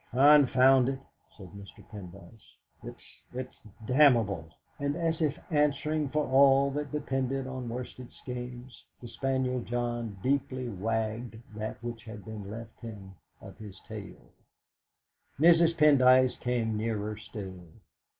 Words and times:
"Confound 0.09 0.89
it!" 0.89 0.99
said 1.37 1.49
Mr. 1.51 1.87
Pendyce. 1.91 2.55
"It's 2.83 3.03
it's 3.35 3.53
damnable!" 3.85 4.47
And 4.79 4.95
as 4.95 5.21
if 5.21 5.37
answering 5.51 6.09
for 6.09 6.25
all 6.27 6.71
that 6.71 6.91
depended 6.91 7.45
on 7.45 7.69
Worsted 7.69 8.09
Skeynes, 8.11 8.81
the 8.99 9.07
spaniel 9.07 9.61
John 9.61 10.17
deeply 10.23 10.69
wagged 10.69 11.35
that 11.55 11.83
which 11.83 12.03
had 12.05 12.25
been 12.25 12.49
left 12.49 12.79
him 12.79 13.13
of 13.41 13.55
his 13.59 13.79
tail. 13.87 14.31
Mrs. 15.39 15.77
Pendyce 15.77 16.35
came 16.39 16.75
nearer 16.75 17.15
still. 17.15 17.63